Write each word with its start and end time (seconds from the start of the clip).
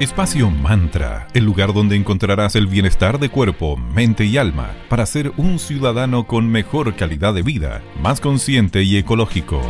Espacio 0.00 0.48
Mantra, 0.48 1.28
el 1.34 1.44
lugar 1.44 1.74
donde 1.74 1.94
encontrarás 1.94 2.56
el 2.56 2.66
bienestar 2.66 3.18
de 3.18 3.28
cuerpo, 3.28 3.76
mente 3.76 4.24
y 4.24 4.38
alma 4.38 4.74
para 4.88 5.04
ser 5.04 5.30
un 5.36 5.58
ciudadano 5.58 6.26
con 6.26 6.48
mejor 6.48 6.96
calidad 6.96 7.34
de 7.34 7.42
vida, 7.42 7.82
más 8.00 8.18
consciente 8.18 8.82
y 8.82 8.96
ecológico. 8.96 9.60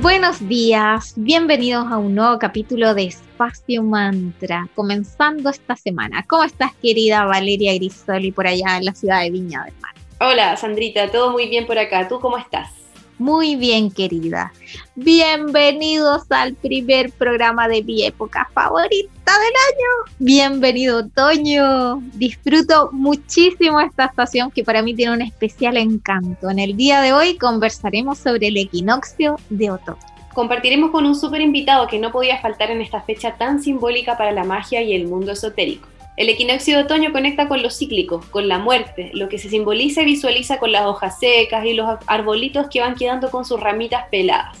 Buenos 0.00 0.48
días, 0.48 1.14
bienvenidos 1.16 1.86
a 1.92 1.98
un 1.98 2.16
nuevo 2.16 2.40
capítulo 2.40 2.92
de 2.92 3.04
Espacio 3.04 3.84
Mantra, 3.84 4.66
comenzando 4.74 5.48
esta 5.48 5.76
semana. 5.76 6.24
¿Cómo 6.28 6.42
estás, 6.42 6.72
querida 6.82 7.26
Valeria 7.26 7.72
Grisoli, 7.74 8.32
por 8.32 8.48
allá 8.48 8.78
en 8.78 8.86
la 8.86 8.94
ciudad 8.96 9.20
de 9.20 9.30
Viña 9.30 9.62
del 9.62 9.74
Mar? 9.80 9.94
Hola, 10.18 10.56
Sandrita, 10.56 11.08
todo 11.12 11.30
muy 11.30 11.48
bien 11.48 11.68
por 11.68 11.78
acá. 11.78 12.08
¿Tú 12.08 12.18
cómo 12.18 12.36
estás? 12.36 12.79
Muy 13.20 13.54
bien, 13.54 13.90
querida. 13.90 14.50
Bienvenidos 14.94 16.22
al 16.30 16.54
primer 16.54 17.12
programa 17.12 17.68
de 17.68 17.82
mi 17.82 18.02
época 18.02 18.48
favorita 18.54 19.10
del 19.32 19.52
año. 19.68 20.14
Bienvenido, 20.18 21.00
otoño. 21.00 22.00
Disfruto 22.14 22.88
muchísimo 22.92 23.78
esta 23.78 24.06
estación 24.06 24.50
que 24.50 24.64
para 24.64 24.80
mí 24.80 24.94
tiene 24.94 25.12
un 25.12 25.20
especial 25.20 25.76
encanto. 25.76 26.48
En 26.48 26.58
el 26.58 26.78
día 26.78 27.02
de 27.02 27.12
hoy 27.12 27.36
conversaremos 27.36 28.16
sobre 28.16 28.46
el 28.46 28.56
equinoccio 28.56 29.36
de 29.50 29.70
otoño. 29.70 30.00
Compartiremos 30.32 30.90
con 30.90 31.04
un 31.04 31.14
súper 31.14 31.42
invitado 31.42 31.88
que 31.88 31.98
no 31.98 32.12
podía 32.12 32.40
faltar 32.40 32.70
en 32.70 32.80
esta 32.80 33.02
fecha 33.02 33.36
tan 33.36 33.62
simbólica 33.62 34.16
para 34.16 34.32
la 34.32 34.44
magia 34.44 34.80
y 34.80 34.94
el 34.94 35.06
mundo 35.06 35.32
esotérico. 35.32 35.86
El 36.20 36.28
equinoccio 36.28 36.76
de 36.76 36.82
otoño 36.82 37.12
conecta 37.12 37.48
con 37.48 37.62
lo 37.62 37.70
cíclico, 37.70 38.22
con 38.30 38.46
la 38.46 38.58
muerte, 38.58 39.10
lo 39.14 39.30
que 39.30 39.38
se 39.38 39.48
simboliza 39.48 40.02
y 40.02 40.04
visualiza 40.04 40.58
con 40.58 40.70
las 40.70 40.84
hojas 40.84 41.18
secas 41.18 41.64
y 41.64 41.72
los 41.72 41.88
arbolitos 42.06 42.68
que 42.68 42.82
van 42.82 42.94
quedando 42.94 43.30
con 43.30 43.46
sus 43.46 43.58
ramitas 43.58 44.04
peladas. 44.10 44.58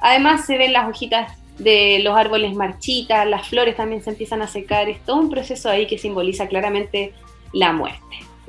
Además 0.00 0.46
se 0.46 0.56
ven 0.56 0.72
las 0.72 0.88
hojitas 0.88 1.36
de 1.58 1.98
los 2.02 2.16
árboles 2.16 2.54
marchitas, 2.54 3.28
las 3.28 3.46
flores 3.46 3.76
también 3.76 4.02
se 4.02 4.08
empiezan 4.08 4.40
a 4.40 4.48
secar, 4.48 4.88
es 4.88 4.98
todo 5.04 5.16
un 5.16 5.28
proceso 5.28 5.68
ahí 5.68 5.86
que 5.86 5.98
simboliza 5.98 6.48
claramente 6.48 7.12
la 7.52 7.74
muerte. 7.74 8.00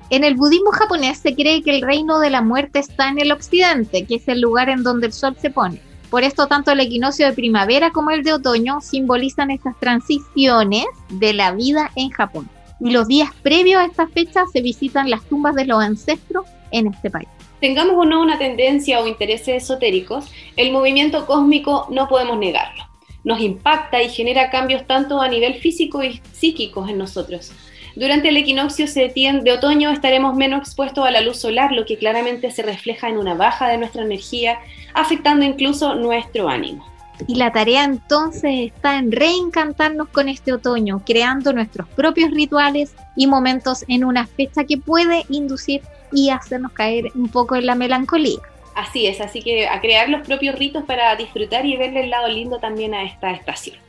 En 0.09 0.23
el 0.23 0.36
budismo 0.36 0.72
japonés 0.72 1.17
se 1.17 1.36
cree 1.36 1.61
que 1.61 1.76
el 1.76 1.81
reino 1.81 2.20
de 2.20 2.30
la 2.30 2.42
muerte 2.42 2.80
está 2.80 3.09
en 3.09 3.20
el 3.20 3.33
occidente, 3.33 4.06
que 4.06 4.16
es 4.16 4.30
el 4.30 4.39
lugar 4.39 4.70
en 4.70 4.81
donde 4.81 5.08
el 5.08 5.11
sol 5.11 5.36
se 5.38 5.50
pone. 5.50 5.81
Por 6.09 6.23
esto, 6.23 6.48
tanto 6.48 6.72
el 6.72 6.80
equinoccio 6.80 7.25
de 7.25 7.34
primavera 7.34 7.92
como 7.92 8.11
el 8.11 8.23
de 8.23 8.34
otoño 8.34 8.80
simbolizan 8.81 9.52
estas 9.52 9.78
transiciones 9.80 10.86
de 11.09 11.34
la 11.34 11.52
vida 11.52 11.92
en 11.95 12.09
Japón. 12.09 12.50
Y 12.80 12.92
los 12.92 13.08
días 13.08 13.30
previos 13.42 13.81
a 13.81 13.86
esta 13.86 14.08
fecha 14.08 14.44
se 14.52 14.61
visitan 14.61 15.09
las 15.09 15.23
tumbas 15.23 15.56
de 15.56 15.66
los 15.66 15.81
ancestros 15.81 16.45
en 16.72 16.88
este 16.88 17.09
país. 17.09 17.28
Tengamos 17.59 17.95
o 17.98 18.06
no 18.06 18.22
una 18.22 18.38
tendencia 18.38 19.00
o 19.00 19.08
intereses 19.08 19.64
esotéricos, 19.64 20.31
el 20.58 20.72
movimiento 20.72 21.26
cósmico 21.26 21.88
no 21.89 22.08
podemos 22.08 22.38
negarlo. 22.38 22.83
Nos 23.23 23.39
impacta 23.39 24.03
y 24.03 24.09
genera 24.09 24.52
cambios 24.52 24.86
tanto 24.86 25.20
a 25.20 25.28
nivel 25.28 25.56
físico 25.56 26.03
y 26.03 26.22
psíquico 26.31 26.88
en 26.88 26.98
nosotros. 26.98 27.52
Durante 27.96 28.28
el 28.28 28.36
equinoccio 28.36 28.88
de 28.88 29.52
otoño 29.54 29.90
estaremos 29.90 30.36
menos 30.36 30.60
expuestos 30.60 31.06
a 31.06 31.12
la 31.12 31.22
luz 31.22 31.38
solar, 31.38 31.72
lo 31.72 31.86
que 31.86 31.98
claramente 31.98 32.52
se 32.52 32.62
refleja 32.62 33.08
en 33.08 33.18
una 33.18 33.36
baja 33.36 33.70
de 33.70 33.78
nuestra 33.78 34.04
energía, 34.04 34.60
afectando 34.94 35.46
incluso 35.46 35.96
nuestro 35.96 36.50
ánimo. 36.50 36.86
Y 37.26 37.36
la 37.36 37.54
tarea 37.54 37.86
entonces 37.86 38.73
está 38.73 38.98
en 38.98 39.14
reencantarnos 39.14 40.10
con 40.10 40.28
este 40.28 40.52
otoño, 40.52 41.02
creando 41.06 41.54
nuestros 41.54 41.88
propios 41.88 42.32
rituales 42.32 42.94
y 43.16 43.28
momentos 43.28 43.86
en 43.88 44.04
una 44.04 44.28
fecha 44.28 44.66
que 44.66 44.78
puede 44.78 45.23
inducir 45.30 45.82
y 46.12 46.32
hacernos 46.32 46.73
caer 46.73 47.06
un 47.16 47.30
poco 47.30 47.56
en 47.56 47.66
la 47.66 47.76
melancolía. 47.76 48.40
Así 48.76 49.08
es, 49.08 49.22
así 49.22 49.42
que 49.42 49.70
a 49.70 49.80
crear 49.80 50.10
los 50.10 50.28
propios 50.28 50.60
ritos 50.60 50.84
para 50.84 51.16
disfrutar 51.16 51.66
y 51.66 51.78
verle 51.78 52.02
el 52.02 52.10
lado 52.10 52.28
lindo 52.28 52.58
también 52.58 52.94
a 52.94 53.04
esta 53.04 53.32
estación. 53.32 53.84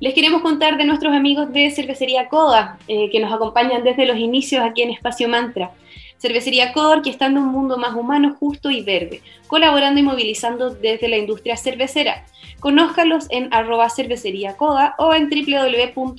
Les 0.00 0.14
queremos 0.14 0.42
contar 0.42 0.76
de 0.76 0.84
nuestros 0.84 1.12
amigos 1.12 1.52
de 1.52 1.72
Cervecería 1.72 2.28
Coda, 2.28 2.78
eh, 2.86 3.10
que 3.10 3.18
nos 3.18 3.32
acompañan 3.32 3.82
desde 3.82 4.06
los 4.06 4.16
inicios 4.16 4.62
aquí 4.62 4.82
en 4.82 4.90
Espacio 4.90 5.28
Mantra. 5.28 5.72
Cervecería 6.18 6.72
Coda, 6.72 7.02
en 7.04 7.38
un 7.38 7.48
mundo 7.48 7.78
más 7.78 7.96
humano, 7.96 8.36
justo 8.38 8.70
y 8.70 8.82
verde, 8.82 9.22
colaborando 9.48 9.98
y 9.98 10.04
movilizando 10.04 10.70
desde 10.70 11.08
la 11.08 11.16
industria 11.16 11.56
cervecera. 11.56 12.24
Conózcalos 12.60 13.26
en 13.30 13.52
arroba 13.52 13.90
cervecería 13.90 14.56
Coda 14.56 14.94
o 14.98 15.14
en 15.14 15.28
www.coda.cl. 15.28 16.12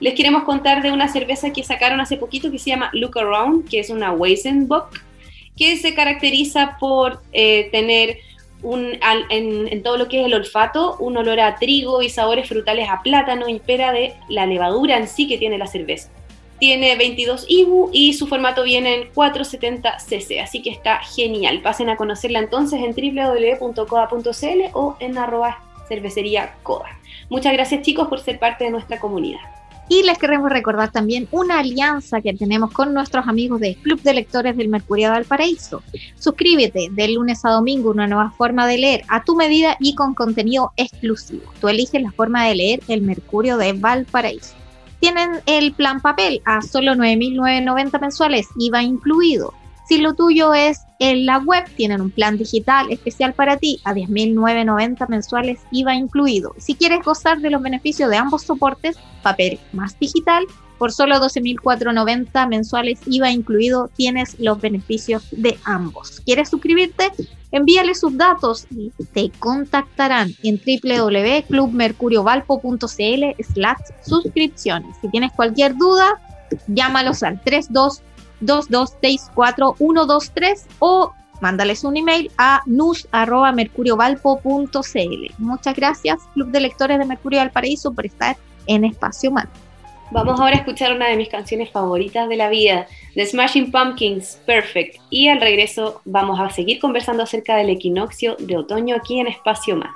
Les 0.00 0.14
queremos 0.14 0.44
contar 0.44 0.82
de 0.82 0.92
una 0.92 1.08
cerveza 1.08 1.52
que 1.52 1.64
sacaron 1.64 2.00
hace 2.00 2.16
poquito 2.16 2.52
que 2.52 2.58
se 2.60 2.70
llama 2.70 2.90
Look 2.92 3.18
Around, 3.18 3.68
que 3.68 3.80
es 3.80 3.90
una 3.90 4.12
Weizenbock, 4.12 5.02
que 5.56 5.76
se 5.76 5.92
caracteriza 5.94 6.76
por 6.78 7.20
eh, 7.32 7.68
tener 7.70 8.18
en, 8.62 9.82
todo 9.82 9.96
lo 9.96 10.08
que 10.08 10.20
es 10.20 10.26
el 10.26 10.34
olfato, 10.34 10.96
un 10.98 11.16
olor 11.16 11.40
a 11.40 11.56
trigo 11.56 12.02
y 12.02 12.08
sabores 12.08 12.48
frutales 12.48 12.88
a 12.88 13.02
plátano 13.02 13.48
impera 13.48 13.92
de 13.92 14.14
la 14.28 14.46
levadura 14.46 14.96
en 14.96 15.08
sí 15.08 15.26
que 15.28 15.38
tiene 15.38 15.58
la 15.58 15.66
cerveza. 15.66 16.10
Tiene 16.58 16.94
22 16.96 17.46
IBU 17.48 17.90
y 17.92 18.12
su 18.12 18.26
formato 18.26 18.62
viene 18.64 18.94
en 18.94 19.08
470 19.14 19.98
cc, 19.98 20.40
así 20.40 20.60
que 20.60 20.70
está 20.70 20.98
genial. 20.98 21.62
Pasen 21.62 21.88
a 21.88 21.96
conocerla 21.96 22.38
entonces 22.38 22.80
en 22.82 22.92
www.coda.cl 22.94 24.60
o 24.74 24.96
en 25.00 25.16
arroba 25.16 25.58
cervecería 25.88 26.54
Coda. 26.62 26.98
Muchas 27.30 27.52
gracias 27.52 27.82
chicos 27.82 28.08
por 28.08 28.20
ser 28.20 28.38
parte 28.38 28.64
de 28.64 28.70
nuestra 28.70 29.00
comunidad. 29.00 29.59
Y 29.90 30.04
les 30.04 30.18
queremos 30.18 30.52
recordar 30.52 30.92
también 30.92 31.26
una 31.32 31.58
alianza 31.58 32.20
que 32.20 32.32
tenemos 32.32 32.70
con 32.70 32.94
nuestros 32.94 33.26
amigos 33.26 33.58
del 33.58 33.74
Club 33.74 34.00
de 34.02 34.14
Lectores 34.14 34.56
del 34.56 34.68
Mercurio 34.68 35.08
de 35.08 35.14
Valparaíso. 35.14 35.82
Suscríbete 36.16 36.90
de 36.92 37.08
lunes 37.08 37.44
a 37.44 37.50
domingo, 37.50 37.90
una 37.90 38.06
nueva 38.06 38.30
forma 38.30 38.68
de 38.68 38.78
leer 38.78 39.02
a 39.08 39.24
tu 39.24 39.34
medida 39.34 39.76
y 39.80 39.96
con 39.96 40.14
contenido 40.14 40.72
exclusivo. 40.76 41.52
Tú 41.60 41.68
eliges 41.68 42.00
la 42.00 42.12
forma 42.12 42.46
de 42.46 42.54
leer 42.54 42.80
el 42.86 43.02
Mercurio 43.02 43.56
de 43.56 43.72
Valparaíso. 43.72 44.54
Tienen 45.00 45.40
el 45.46 45.72
plan 45.72 46.00
papel 46.00 46.40
a 46.44 46.62
solo 46.62 46.92
9.990 46.92 48.00
mensuales, 48.00 48.46
IVA 48.60 48.84
incluido. 48.84 49.54
Si 49.90 49.98
lo 49.98 50.14
tuyo 50.14 50.54
es 50.54 50.86
en 51.00 51.26
la 51.26 51.38
web, 51.38 51.64
tienen 51.76 52.00
un 52.00 52.12
plan 52.12 52.38
digital 52.38 52.92
especial 52.92 53.32
para 53.32 53.56
ti 53.56 53.80
a 53.82 53.92
10.990 53.92 55.08
mensuales, 55.08 55.58
IVA 55.72 55.96
incluido. 55.96 56.54
Si 56.58 56.76
quieres 56.76 57.04
gozar 57.04 57.40
de 57.40 57.50
los 57.50 57.60
beneficios 57.60 58.08
de 58.08 58.16
ambos 58.16 58.42
soportes, 58.42 58.96
papel 59.24 59.58
más 59.72 59.98
digital, 59.98 60.46
por 60.78 60.92
solo 60.92 61.16
12.490 61.16 62.48
mensuales, 62.48 63.00
IVA 63.04 63.32
incluido, 63.32 63.90
tienes 63.96 64.38
los 64.38 64.60
beneficios 64.60 65.26
de 65.32 65.58
ambos. 65.64 66.20
¿Quieres 66.24 66.50
suscribirte? 66.50 67.10
Envíale 67.50 67.96
sus 67.96 68.16
datos 68.16 68.68
y 68.70 68.92
te 69.12 69.32
contactarán 69.40 70.30
en 70.44 70.60
www.clubmercuriovalpo.cl 70.64 73.42
slash 73.42 73.80
suscripciones. 74.06 74.96
Si 75.00 75.08
tienes 75.08 75.32
cualquier 75.32 75.76
duda, 75.76 76.20
llámalos 76.68 77.24
al 77.24 77.42
32 77.42 78.02
2264123 78.40 80.66
o 80.78 81.12
mándales 81.40 81.84
un 81.84 81.96
email 81.96 82.30
a 82.38 82.62
nus.mercuriovalpo.cl. 82.66 85.34
Muchas 85.38 85.76
gracias, 85.76 86.18
Club 86.34 86.48
de 86.48 86.60
Lectores 86.60 86.98
de 86.98 87.04
Mercurio 87.04 87.38
Valparaíso, 87.40 87.92
por 87.92 88.06
estar 88.06 88.36
en 88.66 88.84
Espacio 88.84 89.30
Man. 89.30 89.48
Vamos 90.12 90.40
ahora 90.40 90.56
a 90.56 90.58
escuchar 90.58 90.92
una 90.92 91.06
de 91.06 91.16
mis 91.16 91.28
canciones 91.28 91.70
favoritas 91.70 92.28
de 92.28 92.36
la 92.36 92.48
vida, 92.48 92.88
The 93.14 93.26
Smashing 93.26 93.70
Pumpkins, 93.70 94.40
Perfect. 94.44 94.96
Y 95.08 95.28
al 95.28 95.40
regreso 95.40 96.00
vamos 96.04 96.40
a 96.40 96.50
seguir 96.50 96.80
conversando 96.80 97.22
acerca 97.22 97.54
del 97.56 97.70
equinoccio 97.70 98.34
de 98.40 98.56
otoño 98.56 98.96
aquí 98.96 99.20
en 99.20 99.28
Espacio 99.28 99.76
Man. 99.76 99.90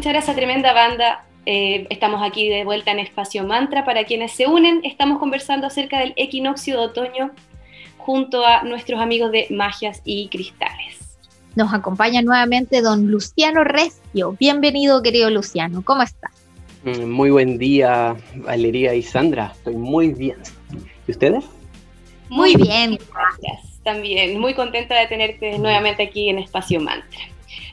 Escuchar 0.00 0.16
a 0.16 0.20
esa 0.20 0.34
tremenda 0.34 0.72
banda, 0.72 1.26
eh, 1.44 1.86
estamos 1.90 2.22
aquí 2.22 2.48
de 2.48 2.64
vuelta 2.64 2.90
en 2.90 3.00
Espacio 3.00 3.44
Mantra. 3.44 3.84
Para 3.84 4.04
quienes 4.04 4.32
se 4.32 4.46
unen, 4.46 4.80
estamos 4.82 5.18
conversando 5.18 5.66
acerca 5.66 5.98
del 5.98 6.14
equinoccio 6.16 6.78
de 6.78 6.86
otoño 6.86 7.30
junto 7.98 8.46
a 8.46 8.62
nuestros 8.62 8.98
amigos 8.98 9.30
de 9.30 9.46
Magias 9.50 10.00
y 10.06 10.28
Cristales. 10.28 11.18
Nos 11.54 11.74
acompaña 11.74 12.22
nuevamente 12.22 12.80
don 12.80 13.10
Luciano 13.10 13.62
Resio. 13.62 14.34
Bienvenido, 14.40 15.02
querido 15.02 15.28
Luciano. 15.28 15.82
¿Cómo 15.84 16.00
está? 16.00 16.30
Mm, 16.84 17.04
muy 17.04 17.28
buen 17.28 17.58
día, 17.58 18.16
Valeria 18.36 18.94
y 18.94 19.02
Sandra. 19.02 19.52
Estoy 19.54 19.76
muy 19.76 20.14
bien. 20.14 20.38
¿Y 21.06 21.10
ustedes? 21.10 21.44
Muy 22.30 22.56
bien, 22.56 22.98
gracias. 23.12 23.82
También 23.84 24.40
muy 24.40 24.54
contenta 24.54 24.98
de 24.98 25.08
tenerte 25.08 25.58
nuevamente 25.58 26.04
aquí 26.04 26.30
en 26.30 26.38
Espacio 26.38 26.80
Mantra. 26.80 27.20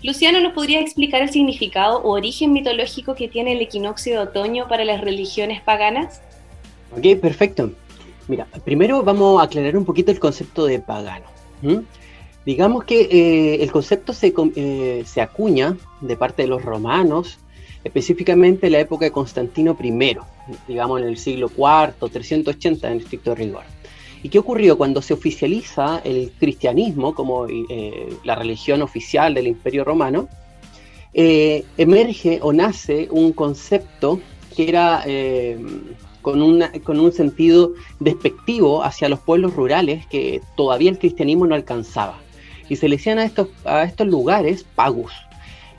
Luciano, 0.03 0.39
¿nos 0.41 0.53
podría 0.53 0.79
explicar 0.79 1.21
el 1.21 1.29
significado 1.29 2.01
o 2.01 2.11
origen 2.11 2.53
mitológico 2.53 3.15
que 3.15 3.27
tiene 3.27 3.53
el 3.53 3.61
equinoccio 3.61 4.13
de 4.13 4.19
otoño 4.19 4.67
para 4.67 4.85
las 4.85 5.01
religiones 5.01 5.61
paganas? 5.61 6.21
Ok, 6.91 7.19
perfecto. 7.19 7.71
Mira, 8.27 8.45
primero 8.63 9.03
vamos 9.03 9.41
a 9.41 9.45
aclarar 9.45 9.75
un 9.77 9.85
poquito 9.85 10.11
el 10.11 10.19
concepto 10.19 10.65
de 10.65 10.79
pagano. 10.79 11.25
Digamos 12.45 12.83
que 12.83 13.01
eh, 13.01 13.63
el 13.63 13.71
concepto 13.71 14.13
se, 14.13 14.33
eh, 14.55 15.03
se, 15.05 15.21
acuña 15.21 15.75
de 15.99 16.15
parte 16.15 16.43
de 16.43 16.47
los 16.47 16.63
romanos, 16.63 17.39
específicamente 17.83 18.67
en 18.67 18.73
la 18.73 18.79
época 18.79 19.05
de 19.05 19.11
Constantino 19.11 19.77
I, 19.81 20.17
digamos 20.67 21.01
en 21.01 21.07
el 21.07 21.17
siglo 21.17 21.49
IV, 21.57 22.09
380 22.09 22.91
en 22.91 22.97
estricto 22.99 23.35
rigor. 23.35 23.63
¿Y 24.23 24.29
qué 24.29 24.39
ocurrió 24.39 24.77
cuando 24.77 25.01
se 25.01 25.13
oficializa 25.13 26.01
el 26.03 26.31
cristianismo 26.39 27.13
como 27.13 27.47
eh, 27.47 28.09
la 28.23 28.35
religión 28.35 28.81
oficial 28.81 29.33
del 29.33 29.47
Imperio 29.47 29.83
Romano? 29.83 30.27
Eh, 31.13 31.65
emerge 31.77 32.39
o 32.41 32.51
nace 32.51 33.07
un 33.11 33.31
concepto 33.31 34.19
que 34.55 34.69
era 34.69 35.03
eh, 35.05 35.57
con, 36.21 36.61
con, 36.83 36.99
un 36.99 37.11
sentido 37.11 37.73
despectivo 37.99 38.83
hacia 38.83 39.07
los 39.07 39.19
pueblos 39.19 39.53
rurales 39.53 40.05
que 40.07 40.41
todavía 40.55 40.89
el 40.89 40.99
cristianismo 40.99 41.45
no 41.45 41.55
alcanzaba. 41.55 42.19
Y 42.69 42.75
se 42.75 42.89
le 42.89 42.97
decían 42.97 43.19
a 43.19 43.23
estos, 43.23 43.49
a 43.65 43.83
estos 43.83 44.07
lugares 44.07 44.65
pagus 44.75 45.13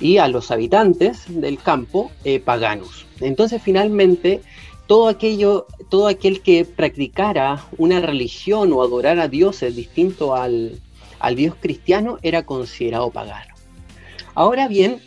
y 0.00 0.18
a 0.18 0.28
los 0.28 0.50
habitantes 0.50 1.24
del 1.28 1.58
campo 1.58 2.10
paganus. 2.44 3.04
Entonces 3.20 3.60
finalmente 3.62 4.40
todo 4.88 5.08
aquello, 5.08 5.66
todo 5.90 6.08
aquel 6.08 6.40
que 6.40 6.64
practicara 6.64 7.62
una 7.76 8.00
religión 8.00 8.72
o 8.72 8.82
adorara 8.82 9.24
a 9.24 9.28
dioses 9.28 9.76
distinto 9.76 10.34
al, 10.34 10.80
dios 11.36 11.54
cristiano 11.60 12.18
era 12.22 12.42
considerado 12.44 13.10
pagano. 13.10 13.54
Ahora 14.34 14.66
bien, 14.66 15.00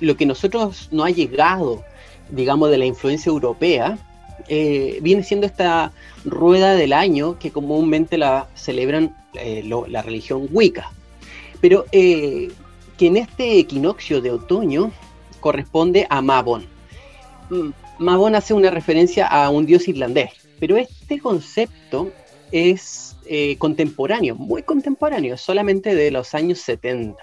lo 0.00 0.16
que 0.16 0.26
nosotros 0.26 0.88
no 0.90 1.04
ha 1.04 1.10
llegado, 1.10 1.84
digamos, 2.30 2.70
de 2.70 2.78
la 2.78 2.86
influencia 2.86 3.28
europea, 3.28 3.98
eh, 4.48 4.98
viene 5.02 5.22
siendo 5.22 5.46
esta 5.46 5.92
rueda 6.24 6.74
del 6.74 6.94
año 6.94 7.38
que 7.38 7.50
comúnmente 7.50 8.16
la 8.16 8.48
celebran 8.54 9.14
eh, 9.34 9.62
la 9.88 10.00
religión 10.00 10.48
Wicca. 10.50 10.90
Pero 11.60 11.84
eh, 11.92 12.50
que 12.96 13.08
en 13.08 13.18
este 13.18 13.58
equinoccio 13.58 14.22
de 14.22 14.30
otoño 14.30 14.90
corresponde 15.40 16.06
a 16.08 16.22
Mabon. 16.22 16.66
Mabon 18.02 18.34
hace 18.34 18.52
una 18.54 18.70
referencia 18.70 19.26
a 19.26 19.48
un 19.50 19.64
dios 19.64 19.88
irlandés, 19.88 20.30
pero 20.58 20.76
este 20.76 21.18
concepto 21.18 22.12
es 22.50 23.16
eh, 23.26 23.56
contemporáneo, 23.58 24.34
muy 24.34 24.62
contemporáneo, 24.62 25.36
solamente 25.36 25.94
de 25.94 26.10
los 26.10 26.34
años 26.34 26.58
70. 26.60 27.16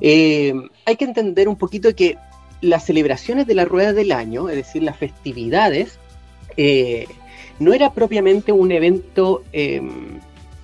Eh, 0.00 0.54
hay 0.86 0.96
que 0.96 1.04
entender 1.04 1.48
un 1.48 1.56
poquito 1.56 1.94
que 1.94 2.16
las 2.60 2.86
celebraciones 2.86 3.46
de 3.46 3.54
la 3.54 3.64
rueda 3.64 3.92
del 3.92 4.12
año, 4.12 4.48
es 4.48 4.56
decir, 4.56 4.82
las 4.82 4.96
festividades, 4.96 5.98
eh, 6.56 7.06
no 7.58 7.72
era 7.72 7.92
propiamente 7.92 8.50
un 8.50 8.72
evento, 8.72 9.44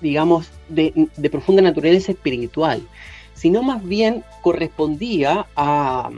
digamos, 0.01 0.49
de, 0.67 1.07
de 1.15 1.29
profunda 1.29 1.61
naturaleza 1.61 2.11
espiritual, 2.11 2.81
sino 3.33 3.63
más 3.63 3.83
bien 3.83 4.23
correspondía 4.41 5.45
a 5.55 6.09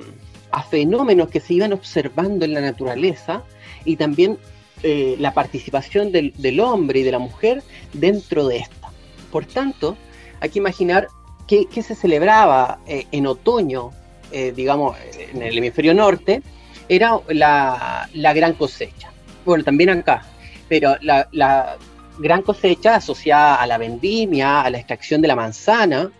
a 0.53 0.61
fenómenos 0.61 1.29
que 1.29 1.39
se 1.39 1.55
iban 1.55 1.73
observando 1.73 2.45
en 2.45 2.53
la 2.53 2.61
naturaleza 2.61 3.43
y 3.85 3.95
también 3.95 4.37
eh, 4.83 5.15
la 5.19 5.33
participación 5.33 6.11
del, 6.11 6.59
hombre 6.59 6.99
y 6.99 7.03
de 7.03 7.11
la 7.11 7.17
mujer 7.17 7.63
dentro 7.91 8.47
de 8.47 8.57
esta. 8.57 8.89
Por 9.31 9.45
tanto, 9.45 9.97
hay 10.39 10.49
que 10.49 10.59
imaginar 10.59 11.07
qué, 11.47 11.67
se 11.81 11.95
celebraba 11.95 12.79
eh, 12.85 13.07
en 13.11 13.25
otoño, 13.25 13.89
eh, 14.31 14.53
digamos, 14.55 14.95
en 15.33 15.41
el 15.41 15.57
hemisferio 15.57 15.95
norte, 15.95 16.43
era 16.87 17.19
la, 17.29 18.07
gran 18.13 18.53
cosecha. 18.53 19.11
Bueno, 19.45 19.63
también 19.63 19.89
acá, 19.89 20.23
pero 20.69 20.97
la, 21.01 21.27
la, 21.31 21.77
gran 22.19 22.43
cosecha 22.43 22.97
asociada 22.97 23.55
a 23.55 23.65
la 23.65 23.79
vendimia, 23.79 24.61
a 24.61 24.69
la 24.69 24.77
extracción 24.77 25.19
de 25.19 25.29
la 25.29 25.35
manzana, 25.35 26.11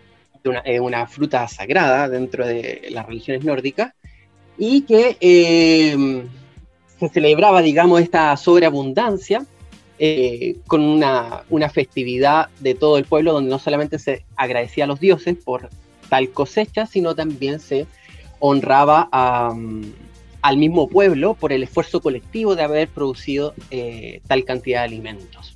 una, 0.43 0.63
una 0.81 1.05
fruta 1.05 1.47
sagrada 1.47 2.09
dentro 2.09 2.47
de 2.47 2.87
las 2.89 3.05
religiones 3.05 3.43
nórdicas, 3.43 3.93
y 4.57 4.81
que 4.81 5.17
eh, 5.19 6.25
se 6.99 7.09
celebraba, 7.09 7.61
digamos, 7.61 8.01
esta 8.01 8.35
sobreabundancia 8.37 9.45
eh, 9.99 10.57
con 10.67 10.81
una, 10.81 11.43
festividad 11.71 12.49
de 12.59 12.75
todo 12.75 12.97
el 12.97 13.05
pueblo 13.05 13.33
donde 13.33 13.49
no 13.49 13.59
solamente 13.59 13.99
se 13.99 14.25
agradecía 14.35 14.83
a 14.83 14.87
los 14.87 14.99
dioses 14.99 15.37
por 15.37 15.69
tal 16.09 16.29
cosecha, 16.31 16.85
sino 16.85 17.15
también 17.15 17.59
se 17.59 17.87
honraba 18.39 19.07
al 20.41 20.57
mismo 20.57 20.89
pueblo 20.89 21.35
por 21.35 21.53
el 21.53 21.63
esfuerzo 21.63 22.01
colectivo 22.01 22.55
de 22.55 22.63
haber 22.63 22.89
producido 22.89 23.53
eh, 23.71 24.21
tal 24.27 24.43
cantidad 24.43 24.81
de 24.81 24.85
alimentos. 24.85 25.53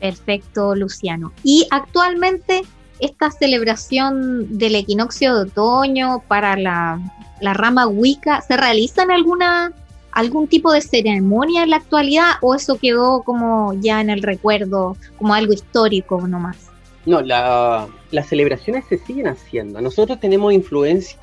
Perfecto, 0.00 0.74
Luciano. 0.74 1.32
Y 1.44 1.66
actualmente 1.70 2.62
esta 3.00 3.30
celebración 3.30 4.56
del 4.56 4.76
equinoccio 4.76 5.34
de 5.34 5.42
otoño 5.42 6.22
para 6.26 6.56
la 6.56 7.00
la 7.40 7.54
rama 7.54 7.86
Wicca, 7.86 8.40
¿se 8.42 8.56
realizan 8.56 9.10
alguna 9.10 9.72
algún 10.12 10.48
tipo 10.48 10.72
de 10.72 10.80
ceremonia 10.80 11.62
en 11.62 11.70
la 11.70 11.76
actualidad 11.76 12.32
o 12.40 12.54
eso 12.54 12.78
quedó 12.78 13.22
como 13.22 13.74
ya 13.74 14.00
en 14.00 14.10
el 14.10 14.22
recuerdo, 14.22 14.96
como 15.16 15.34
algo 15.34 15.52
histórico 15.52 16.26
nomás? 16.26 16.70
No, 17.06 17.22
las 17.22 18.28
celebraciones 18.28 18.84
se 18.88 18.98
siguen 18.98 19.28
haciendo. 19.28 19.80
Nosotros 19.80 20.20
tenemos 20.20 20.52
influencia, 20.52 21.18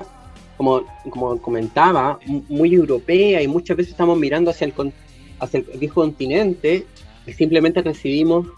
como, 0.56 0.82
como 1.10 1.40
comentaba, 1.40 2.18
muy 2.48 2.74
europea 2.74 3.42
y 3.42 3.48
muchas 3.48 3.76
veces 3.76 3.92
estamos 3.92 4.18
mirando 4.18 4.50
hacia 4.50 4.66
el, 4.66 4.92
hacia 5.38 5.60
el 5.60 5.78
viejo 5.78 6.00
continente 6.00 6.86
y 7.26 7.32
simplemente 7.32 7.82
recibimos 7.82 8.48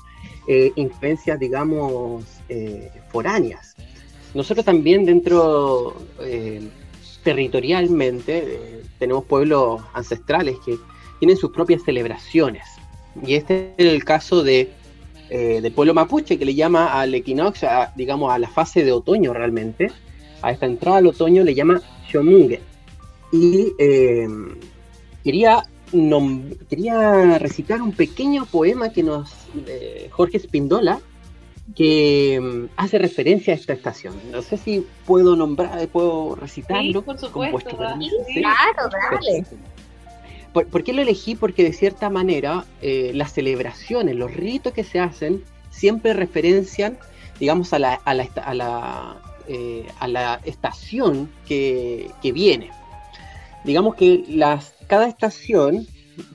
eh, 0.48 0.72
influencias, 0.76 1.38
digamos, 1.38 2.24
eh, 2.48 2.90
foráneas. 3.10 3.76
Nosotros 4.32 4.64
también 4.64 5.04
dentro 5.04 5.94
eh, 6.20 6.62
territorialmente, 7.22 8.38
eh, 8.38 8.82
tenemos 8.98 9.24
pueblos 9.24 9.82
ancestrales 9.94 10.58
que 10.64 10.78
tienen 11.18 11.36
sus 11.36 11.50
propias 11.50 11.82
celebraciones. 11.82 12.64
Y 13.24 13.34
este 13.34 13.74
es 13.76 13.86
el 13.86 14.04
caso 14.04 14.42
de, 14.42 14.70
eh, 15.28 15.60
del 15.60 15.72
pueblo 15.72 15.94
mapuche, 15.94 16.38
que 16.38 16.44
le 16.44 16.54
llama 16.54 17.00
al 17.00 17.14
equinoccio, 17.14 17.68
digamos, 17.96 18.32
a 18.32 18.38
la 18.38 18.48
fase 18.48 18.84
de 18.84 18.92
otoño 18.92 19.32
realmente, 19.32 19.90
a 20.42 20.52
esta 20.52 20.66
entrada 20.66 20.98
al 20.98 21.06
otoño 21.06 21.44
le 21.44 21.54
llama 21.54 21.82
Xomungue. 22.10 22.60
Y 23.32 23.72
eh, 23.78 24.26
quería, 25.22 25.62
quería 26.68 27.38
recitar 27.38 27.82
un 27.82 27.92
pequeño 27.92 28.46
poema 28.46 28.90
que 28.90 29.02
nos, 29.02 29.30
Jorge 30.10 30.38
Spindola, 30.38 31.00
que 31.74 32.38
mm, 32.40 32.72
hace 32.76 32.98
referencia 32.98 33.52
a 33.52 33.56
esta 33.56 33.72
estación. 33.72 34.14
No 34.30 34.42
sé 34.42 34.56
si 34.56 34.86
puedo 35.06 35.36
nombrar, 35.36 35.86
puedo 35.88 36.34
recitarlo. 36.34 37.00
Sí, 37.00 37.04
por 37.04 37.18
supuesto. 37.18 37.76
Claro, 37.76 38.90
dale. 38.90 39.44
¿Por, 40.52 40.82
qué 40.82 40.92
lo 40.92 41.02
elegí? 41.02 41.36
Porque 41.36 41.62
de 41.62 41.72
cierta 41.72 42.10
manera 42.10 42.64
eh, 42.82 43.12
las 43.14 43.32
celebraciones, 43.32 44.16
los 44.16 44.34
ritos 44.34 44.72
que 44.72 44.82
se 44.82 44.98
hacen, 44.98 45.44
siempre 45.70 46.12
referencian, 46.12 46.98
digamos, 47.38 47.72
a 47.72 47.78
la, 47.78 47.94
a 47.94 48.14
la, 48.14 48.24
a 48.44 48.54
la, 48.54 49.16
eh, 49.46 49.86
a 50.00 50.08
la 50.08 50.40
estación 50.44 51.30
que, 51.46 52.10
que, 52.20 52.32
viene. 52.32 52.70
Digamos 53.64 53.94
que 53.94 54.24
las, 54.28 54.74
cada 54.88 55.06
estación 55.06 55.86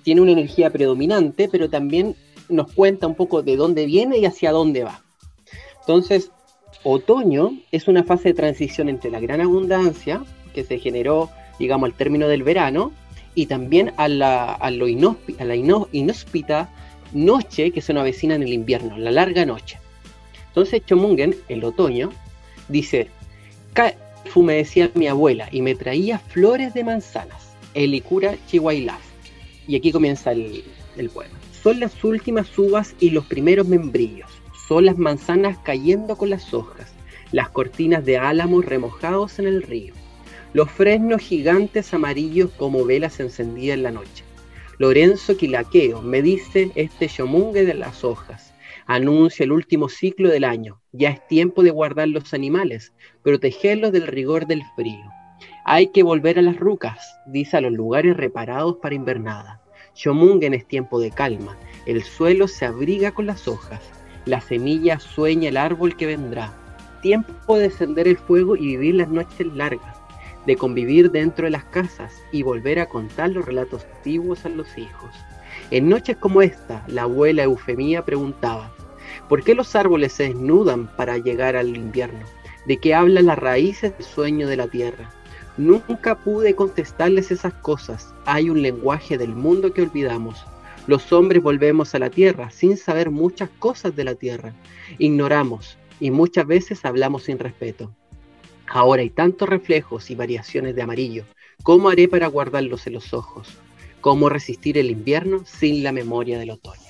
tiene 0.03 0.21
una 0.21 0.31
energía 0.31 0.69
predominante, 0.69 1.49
pero 1.51 1.69
también 1.69 2.15
nos 2.47 2.71
cuenta 2.71 3.07
un 3.07 3.15
poco 3.15 3.41
de 3.41 3.57
dónde 3.57 3.85
viene 3.85 4.17
y 4.17 4.25
hacia 4.25 4.51
dónde 4.51 4.85
va. 4.85 5.04
Entonces, 5.85 6.31
otoño 6.83 7.59
es 7.71 7.87
una 7.87 8.03
fase 8.03 8.29
de 8.29 8.33
transición 8.33 8.89
entre 8.89 9.11
la 9.11 9.19
gran 9.19 9.39
abundancia 9.39 10.23
que 10.51 10.63
se 10.63 10.79
generó, 10.79 11.29
digamos, 11.59 11.87
al 11.87 11.93
término 11.93 12.27
del 12.27 12.41
verano, 12.41 12.91
y 13.35 13.45
también 13.45 13.93
a 13.97 14.07
la, 14.07 14.53
a 14.55 14.71
inhóspita, 15.91 16.69
noche 17.13 17.69
que 17.69 17.81
se 17.81 17.93
nos 17.93 18.01
avecina 18.01 18.33
en 18.33 18.41
el 18.41 18.53
invierno, 18.53 18.97
la 18.97 19.11
larga 19.11 19.45
noche. 19.45 19.77
Entonces 20.47 20.83
Chomungen, 20.85 21.35
el 21.49 21.63
otoño, 21.63 22.09
dice, 22.67 23.09
me 24.35 24.55
decía 24.55 24.89
mi 24.95 25.07
abuela 25.07 25.49
y 25.51 25.61
me 25.61 25.75
traía 25.75 26.17
flores 26.17 26.73
de 26.73 26.83
manzanas, 26.83 27.53
Elicura 27.75 28.35
chihuailaf. 28.47 29.01
Y 29.67 29.75
aquí 29.75 29.91
comienza 29.91 30.31
el, 30.31 30.63
el 30.97 31.09
poema. 31.09 31.37
Son 31.61 31.79
las 31.79 32.03
últimas 32.03 32.57
uvas 32.57 32.95
y 32.99 33.11
los 33.11 33.25
primeros 33.25 33.67
membrillos 33.67 34.34
son 34.67 34.85
las 34.85 34.97
manzanas 34.97 35.57
cayendo 35.63 36.17
con 36.17 36.29
las 36.29 36.53
hojas, 36.53 36.93
las 37.31 37.49
cortinas 37.49 38.05
de 38.05 38.17
álamos 38.17 38.65
remojados 38.65 39.39
en 39.39 39.47
el 39.47 39.61
río, 39.61 39.93
los 40.53 40.71
fresnos 40.71 41.21
gigantes 41.21 41.93
amarillos 41.93 42.51
como 42.51 42.85
velas 42.85 43.19
encendidas 43.19 43.77
en 43.77 43.83
la 43.83 43.91
noche. 43.91 44.23
Lorenzo 44.77 45.37
Quilaqueo 45.37 46.01
me 46.01 46.21
dice 46.21 46.71
este 46.75 47.07
chomungue 47.07 47.63
de 47.63 47.75
las 47.75 48.03
hojas. 48.03 48.53
Anuncia 48.87 49.43
el 49.43 49.51
último 49.51 49.87
ciclo 49.87 50.29
del 50.29 50.43
año. 50.43 50.81
Ya 50.91 51.09
es 51.09 51.25
tiempo 51.27 51.63
de 51.63 51.71
guardar 51.71 52.09
los 52.09 52.33
animales, 52.33 52.93
protegerlos 53.23 53.91
del 53.93 54.05
rigor 54.05 54.47
del 54.47 54.63
frío. 54.75 55.05
Hay 55.63 55.87
que 55.87 56.03
volver 56.03 56.39
a 56.39 56.41
las 56.41 56.57
rucas, 56.57 56.99
dice 57.25 57.57
a 57.57 57.61
los 57.61 57.71
lugares 57.71 58.17
reparados 58.17 58.77
para 58.81 58.95
invernada. 58.95 59.61
Chomungen 59.93 60.53
es 60.53 60.67
tiempo 60.67 60.99
de 60.99 61.09
calma. 61.09 61.57
El 61.85 62.03
suelo 62.03 62.47
se 62.47 62.65
abriga 62.65 63.11
con 63.11 63.25
las 63.25 63.47
hojas. 63.47 63.81
La 64.25 64.41
semilla 64.41 64.99
sueña 64.99 65.49
el 65.49 65.57
árbol 65.57 65.95
que 65.95 66.07
vendrá. 66.07 66.51
Tiempo 67.03 67.57
de 67.57 67.65
encender 67.65 68.07
el 68.07 68.17
fuego 68.17 68.55
y 68.55 68.65
vivir 68.69 68.95
las 68.95 69.09
noches 69.09 69.45
largas, 69.53 69.97
de 70.47 70.55
convivir 70.55 71.11
dentro 71.11 71.45
de 71.45 71.51
las 71.51 71.65
casas 71.65 72.11
y 72.31 72.41
volver 72.41 72.79
a 72.79 72.87
contar 72.87 73.29
los 73.29 73.45
relatos 73.45 73.85
antiguos 73.95 74.43
a 74.45 74.49
los 74.49 74.77
hijos. 74.79 75.11
En 75.69 75.89
noches 75.89 76.17
como 76.17 76.41
esta, 76.41 76.83
la 76.87 77.03
abuela 77.03 77.43
Eufemía 77.43 78.03
preguntaba, 78.03 78.71
¿por 79.29 79.43
qué 79.43 79.53
los 79.53 79.75
árboles 79.75 80.13
se 80.13 80.23
desnudan 80.23 80.87
para 80.95 81.19
llegar 81.19 81.55
al 81.55 81.77
invierno? 81.77 82.25
¿De 82.65 82.77
qué 82.77 82.95
hablan 82.95 83.27
las 83.27 83.37
raíces 83.37 83.95
del 83.95 84.07
sueño 84.07 84.47
de 84.47 84.57
la 84.57 84.67
tierra? 84.67 85.11
Nunca 85.57 86.15
pude 86.15 86.55
contestarles 86.55 87.29
esas 87.29 87.53
cosas. 87.53 88.11
Hay 88.25 88.49
un 88.49 88.63
lenguaje 88.63 89.19
del 89.19 89.35
mundo 89.35 89.71
que 89.71 89.83
olvidamos. 89.83 90.43
Los 90.87 91.11
hombres 91.11 91.41
volvemos 91.41 91.95
a 91.95 91.99
la 91.99 92.09
tierra 92.09 92.51
sin 92.51 92.77
saber 92.77 93.09
muchas 93.09 93.49
cosas 93.59 93.95
de 93.95 94.03
la 94.03 94.15
tierra. 94.15 94.53
Ignoramos 94.99 95.77
y 95.99 96.11
muchas 96.11 96.45
veces 96.45 96.85
hablamos 96.85 97.23
sin 97.23 97.39
respeto. 97.39 97.91
Ahora 98.67 99.01
hay 99.01 99.09
tantos 99.09 99.49
reflejos 99.49 100.11
y 100.11 100.15
variaciones 100.15 100.75
de 100.75 100.81
amarillo. 100.81 101.25
¿Cómo 101.63 101.89
haré 101.89 102.07
para 102.07 102.27
guardarlos 102.27 102.85
en 102.85 102.93
los 102.93 103.13
ojos? 103.13 103.47
¿Cómo 104.01 104.29
resistir 104.29 104.77
el 104.77 104.91
invierno 104.91 105.43
sin 105.45 105.83
la 105.83 105.91
memoria 105.91 106.37
del 106.37 106.51
otoño? 106.51 106.81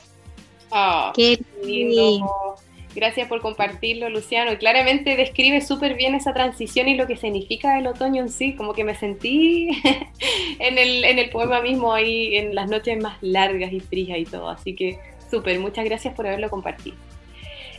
Ah, 0.71 1.13
qué 1.15 1.39
lindo. 1.63 2.55
Gracias 2.95 3.27
por 3.27 3.41
compartirlo, 3.41 4.09
Luciano. 4.09 4.57
claramente 4.57 5.17
describe 5.17 5.59
súper 5.59 5.95
bien 5.95 6.15
esa 6.15 6.33
transición 6.33 6.87
y 6.87 6.95
lo 6.95 7.07
que 7.07 7.17
significa 7.17 7.77
el 7.77 7.87
otoño 7.87 8.21
en 8.21 8.29
sí. 8.29 8.55
Como 8.55 8.73
que 8.73 8.85
me 8.85 8.95
sentí 8.95 9.69
en, 10.59 10.77
el, 10.77 11.03
en 11.03 11.19
el 11.19 11.29
poema 11.29 11.59
mismo 11.59 11.93
ahí, 11.93 12.37
en 12.37 12.55
las 12.55 12.69
noches 12.69 12.97
más 13.01 13.17
largas 13.21 13.73
y 13.73 13.81
frías 13.81 14.17
y 14.17 14.23
todo. 14.23 14.49
Así 14.49 14.73
que 14.75 14.97
súper, 15.29 15.59
muchas 15.59 15.83
gracias 15.83 16.13
por 16.13 16.25
haberlo 16.25 16.49
compartido. 16.49 16.95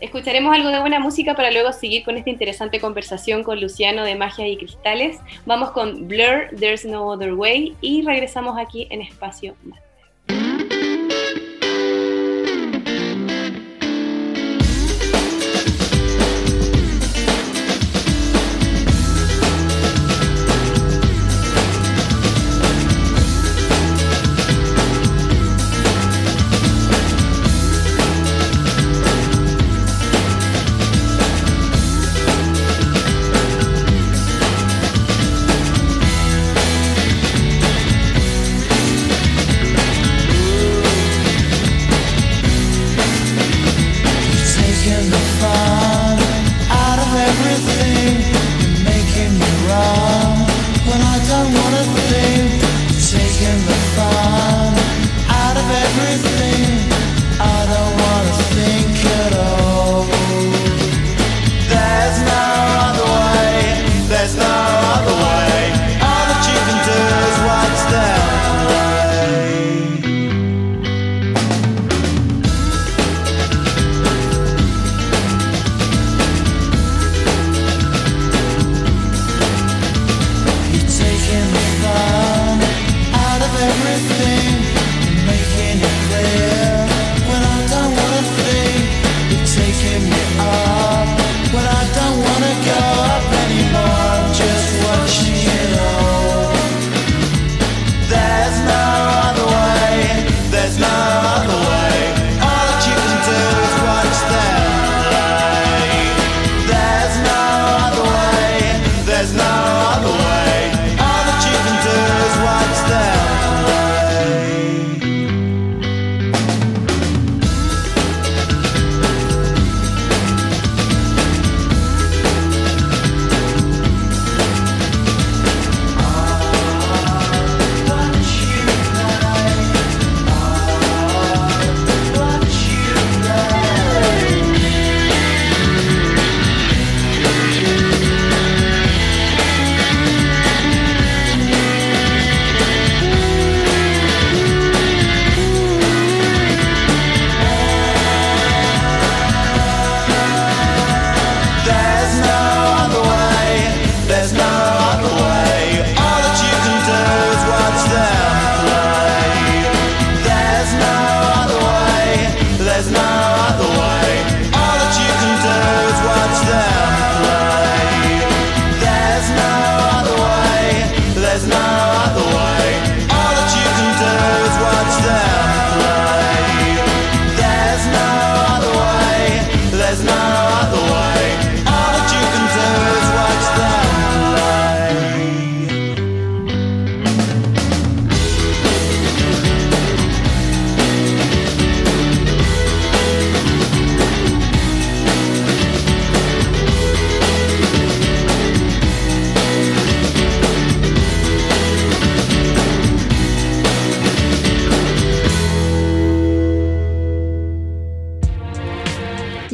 Escucharemos 0.02 0.54
algo 0.54 0.68
de 0.68 0.80
buena 0.80 1.00
música 1.00 1.34
para 1.34 1.50
luego 1.50 1.72
seguir 1.72 2.04
con 2.04 2.18
esta 2.18 2.28
interesante 2.28 2.78
conversación 2.78 3.42
con 3.42 3.58
Luciano 3.58 4.04
de 4.04 4.16
Magia 4.16 4.46
y 4.46 4.58
Cristales. 4.58 5.18
Vamos 5.46 5.70
con 5.70 6.06
Blur, 6.06 6.50
There's 6.58 6.84
No 6.84 7.06
Other 7.06 7.32
Way 7.32 7.74
y 7.80 8.02
regresamos 8.02 8.58
aquí 8.58 8.86
en 8.90 9.00
Espacio 9.00 9.56
Más. 9.64 9.85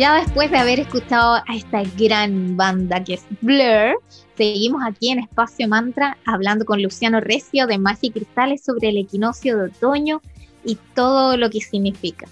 Ya 0.03 0.17
después 0.17 0.51
de 0.51 0.59
haber 0.59 0.81
escuchado 0.81 1.35
a 1.35 1.55
esta 1.55 1.85
gran 1.97 2.57
banda 2.57 3.05
que 3.05 3.15
es 3.15 3.25
Blur, 3.41 4.03
seguimos 4.37 4.83
aquí 4.85 5.11
en 5.11 5.21
Espacio 5.21 5.69
Mantra 5.69 6.19
hablando 6.25 6.65
con 6.65 6.83
Luciano 6.83 7.21
Recio 7.21 7.69
de 7.69 7.79
Magia 7.79 8.09
y 8.09 8.11
Cristales 8.11 8.65
sobre 8.65 8.88
el 8.88 8.97
equinoccio 8.97 9.57
de 9.57 9.67
otoño 9.67 10.21
y 10.65 10.77
todo 10.97 11.37
lo 11.37 11.51
que 11.51 11.61
significa. 11.61 12.27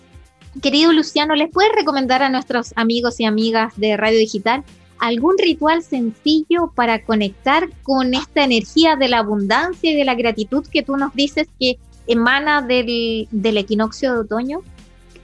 Querido 0.61 0.93
Luciano, 0.93 1.37
¿les 1.37 1.49
puedes 1.49 1.71
recomendar 1.73 2.25
a 2.25 2.29
nuestros 2.29 2.73
amigos 2.75 3.21
y 3.21 3.25
amigas 3.25 3.73
de 3.77 3.97
Radio 3.97 4.19
Digital 4.19 4.65
algún 4.99 5.37
ritual 5.39 5.85
sencillo 5.85 6.73
para 6.75 7.05
conectar 7.05 7.69
con 7.85 8.15
esta 8.15 8.43
energía 8.43 8.97
de 8.97 9.11
la 9.11 9.19
abundancia 9.19 9.93
y 9.93 9.95
de 9.95 10.05
la 10.05 10.17
gratitud 10.17 10.67
que 10.67 10.83
tú 10.83 10.97
nos 10.97 11.15
dices 11.15 11.47
que 11.61 11.79
emana 12.09 12.63
del, 12.63 13.29
del 13.31 13.59
equinoccio 13.59 14.13
de 14.13 14.19
otoño? 14.19 14.59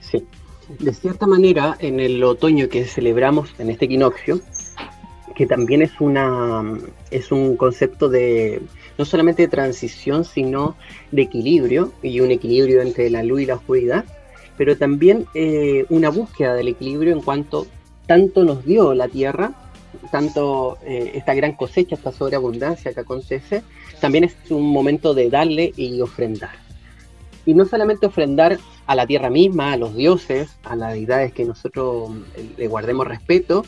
Sí, 0.01 0.25
de 0.69 0.93
cierta 0.93 1.27
manera, 1.27 1.77
en 1.79 2.01
el 2.01 2.23
otoño 2.25 2.69
que 2.69 2.85
celebramos 2.85 3.55
en 3.59 3.71
este 3.71 3.85
equinoccio, 3.85 4.41
que 5.35 5.47
también 5.47 5.83
es, 5.83 6.01
una, 6.01 6.63
es 7.11 7.31
un 7.31 7.57
concepto 7.57 8.09
de 8.09 8.63
no 8.99 9.05
solamente 9.05 9.43
de 9.43 9.49
transición, 9.49 10.25
sino 10.25 10.77
de 11.13 11.23
equilibrio, 11.23 11.93
y 12.03 12.21
un 12.21 12.31
equilibrio 12.31 12.81
entre 12.81 13.11
la 13.11 13.23
luz 13.23 13.43
y 13.43 13.47
la 13.47 13.57
oscuridad, 13.57 14.05
pero 14.57 14.77
también 14.77 15.27
eh, 15.35 15.85
una 15.91 16.09
búsqueda 16.09 16.55
del 16.55 16.69
equilibrio 16.69 17.13
en 17.13 17.21
cuanto 17.21 17.67
tanto 18.07 18.45
nos 18.45 18.65
dio 18.65 18.95
la 18.95 19.09
tierra, 19.09 19.53
tanto 20.11 20.79
eh, 20.85 21.13
esta 21.15 21.35
gran 21.35 21.53
cosecha, 21.53 21.97
esta 21.97 22.13
sobreabundancia 22.13 22.95
que 22.95 23.01
acontece, 23.01 23.63
también 24.01 24.25
es 24.25 24.35
un 24.51 24.71
momento 24.71 25.13
de 25.13 25.29
darle 25.29 25.73
y 25.77 26.01
ofrendar. 26.01 26.66
Y 27.47 27.55
no 27.55 27.65
solamente 27.65 28.07
ofrendar 28.07 28.59
a 28.87 28.95
la 28.95 29.07
tierra 29.07 29.31
misma, 29.31 29.73
a 29.73 29.77
los 29.77 29.95
dioses, 29.97 30.59
a 30.65 30.77
las 30.77 30.93
deidades 30.93 31.33
que 31.33 31.45
nosotros 31.45 32.11
eh, 32.37 32.51
le 32.59 32.69
guardemos 32.69 33.07
respeto, 33.07 33.65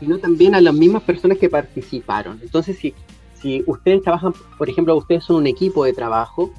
sino 0.00 0.18
también 0.18 0.54
a 0.54 0.60
las 0.60 0.74
mismas 0.74 1.02
personas 1.02 1.38
que 1.38 1.48
participaron. 1.48 2.40
Entonces, 2.42 2.78
si, 2.78 2.94
si 3.40 3.62
ustedes 3.66 4.02
trabajan, 4.02 4.32
por 4.58 4.68
ejemplo, 4.68 4.96
ustedes 4.96 5.24
son 5.24 5.36
un 5.36 5.46
equipo 5.46 5.84
de 5.84 5.92
trabajo, 5.92 6.50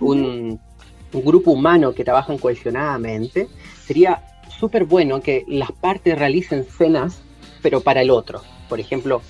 un, 0.00 0.60
un 1.12 1.24
grupo 1.24 1.52
humano 1.52 1.94
que 1.94 2.04
trabajan 2.04 2.38
cohesionadamente, 2.38 3.48
sería 3.86 4.22
súper 4.58 4.84
bueno 4.84 5.20
que 5.20 5.44
las 5.48 5.72
partes 5.72 6.18
realicen 6.18 6.64
cenas, 6.64 7.22
pero 7.62 7.80
para 7.80 8.02
el 8.02 8.10
otro. 8.10 8.42
Por 8.68 8.80
ejemplo, 8.80 9.22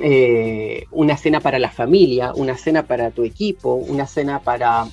eh, 0.00 0.84
una 0.92 1.16
cena 1.16 1.40
para 1.40 1.58
la 1.58 1.70
familia, 1.70 2.32
una 2.34 2.56
cena 2.56 2.84
para 2.84 3.10
tu 3.10 3.24
equipo, 3.24 3.74
una 3.74 4.06
cena 4.06 4.40
para 4.40 4.86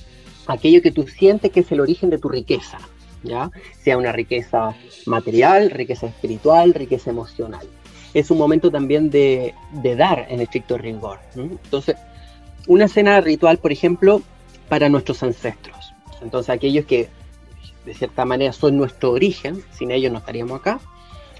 aquello 0.46 0.82
que 0.82 0.92
tú 0.92 1.06
sientes 1.06 1.50
que 1.50 1.60
es 1.60 1.72
el 1.72 1.80
origen 1.80 2.10
de 2.10 2.18
tu 2.18 2.28
riqueza, 2.28 2.78
¿ya? 3.22 3.50
Sea 3.80 3.96
una 3.96 4.12
riqueza 4.12 4.74
material, 5.06 5.70
riqueza 5.70 6.06
espiritual, 6.06 6.74
riqueza 6.74 7.10
emocional. 7.10 7.66
Es 8.14 8.30
un 8.30 8.38
momento 8.38 8.70
también 8.70 9.10
de, 9.10 9.54
dar 9.96 10.26
en 10.30 10.40
estricto 10.40 10.78
rigor. 10.78 11.18
Entonces, 11.34 11.96
una 12.66 12.88
cena 12.88 13.20
ritual, 13.20 13.58
por 13.58 13.72
ejemplo, 13.72 14.22
para 14.68 14.88
nuestros 14.88 15.22
ancestros. 15.22 15.92
Entonces, 16.22 16.50
aquellos 16.50 16.86
que 16.86 17.08
de 17.84 17.94
cierta 17.94 18.24
manera 18.24 18.52
son 18.52 18.76
nuestro 18.76 19.12
origen, 19.12 19.62
sin 19.72 19.90
ellos 19.90 20.12
no 20.12 20.18
estaríamos 20.18 20.60
acá, 20.60 20.80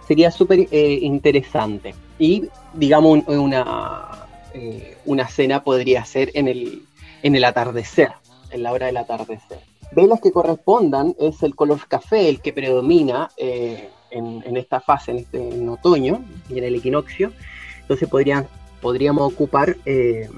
sería 0.07 0.31
súper 0.31 0.69
eh, 0.71 0.99
interesante. 1.03 1.95
Y, 2.19 2.49
digamos, 2.75 3.21
una, 3.27 4.27
eh, 4.55 4.97
una 5.05 5.29
cena 5.29 5.65
podría 5.65 6.05
ser 6.05 6.31
en 6.35 6.49
el, 6.49 6.83
en 7.23 7.35
el 7.35 7.45
atardecer, 7.45 8.13
en 8.51 8.63
la 8.63 8.73
hora 8.73 8.87
del 8.87 8.97
atardecer. 8.97 9.59
Velas 9.93 10.21
que 10.21 10.33
correspondan 10.33 11.15
es 11.19 11.43
el 11.43 11.55
color 11.55 11.87
café 11.89 12.29
el 12.29 12.41
que 12.41 12.53
predomina 12.53 13.31
eh, 13.37 13.89
en, 14.11 14.57
esta 14.57 14.81
fase, 14.81 15.13
en, 15.13 15.19
este, 15.19 15.39
en 15.39 15.69
otoño 15.69 16.25
y 16.49 16.59
en 16.59 16.65
el 16.65 16.75
equinoccio. 16.75 17.33
Entonces 17.83 18.09
podrían, 18.09 18.47
podríamos 18.81 19.33
ocupar 19.33 19.77
eh, 19.85 20.29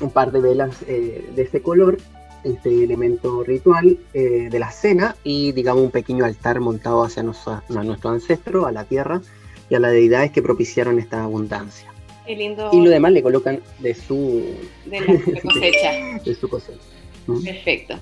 un 0.00 0.10
par 0.10 0.30
de 0.30 0.40
velas 0.40 0.76
eh, 0.86 1.30
de 1.34 1.42
ese 1.42 1.62
color, 1.62 1.98
este 2.44 2.84
elemento 2.84 3.42
ritual 3.42 3.98
de 4.12 4.58
la 4.60 4.70
cena 4.70 5.16
y 5.24 5.50
digamos 5.50 5.82
un 5.82 5.90
pequeño 5.90 6.24
altar 6.24 6.60
montado 6.60 7.02
hacia 7.02 7.22
a 7.22 7.82
nuestro 7.82 8.10
ancestro, 8.10 8.66
a 8.66 8.72
la 8.72 8.84
tierra 8.84 9.20
y 9.68 9.74
a 9.74 9.80
las 9.80 9.90
deidades 9.90 10.30
que 10.30 10.42
propiciaron 10.42 11.00
esta 11.00 11.24
abundancia. 11.24 11.92
Y 12.28 12.80
lo 12.80 12.90
demás 12.90 13.12
le 13.12 13.22
colocan 13.22 13.60
de 13.78 13.94
su, 13.94 14.44
de 14.84 15.00
la 15.00 15.06
cosecha. 15.42 16.22
de 16.24 16.34
su 16.34 16.48
cosecha. 16.48 16.95
Perfecto. 17.26 17.98